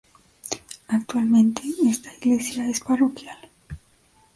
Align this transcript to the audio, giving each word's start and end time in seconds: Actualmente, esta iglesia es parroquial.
Actualmente, 0.87 1.61
esta 1.87 2.11
iglesia 2.11 2.67
es 2.67 2.79
parroquial. 2.79 3.37